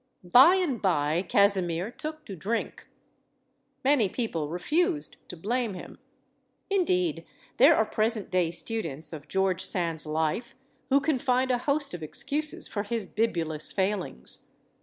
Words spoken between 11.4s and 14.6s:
a host of excuses for his bibulous failings.